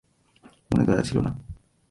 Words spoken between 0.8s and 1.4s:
দয়া ছিল না।